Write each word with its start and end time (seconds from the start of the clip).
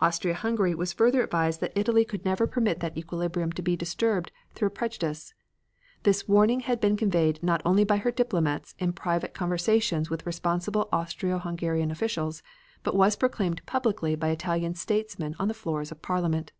Austria 0.00 0.34
Hungary 0.34 0.74
was 0.74 0.92
further 0.92 1.22
advised 1.22 1.60
that 1.60 1.70
Italy 1.76 2.04
could 2.04 2.24
never 2.24 2.48
permit 2.48 2.80
that 2.80 2.98
equilibrium 2.98 3.52
to 3.52 3.62
be 3.62 3.76
disturbed 3.76 4.32
through 4.52 4.66
a 4.66 4.70
prejudice. 4.72 5.32
This 6.02 6.26
warning 6.26 6.58
had 6.66 6.80
been 6.80 6.96
conveyed 6.96 7.40
not 7.40 7.62
only 7.64 7.84
by 7.84 7.98
her 7.98 8.10
diplomats 8.10 8.74
in 8.80 8.92
private 8.92 9.32
conversations 9.32 10.10
with 10.10 10.26
responsible 10.26 10.88
Austro 10.92 11.38
Hungarian 11.38 11.92
officials, 11.92 12.42
but 12.82 12.96
was 12.96 13.14
proclaimed 13.14 13.64
publicly 13.64 14.16
by 14.16 14.30
Italian 14.30 14.74
statesmen 14.74 15.36
on 15.38 15.46
the 15.46 15.54
floors 15.54 15.92
of 15.92 16.02
Parliament. 16.02 16.50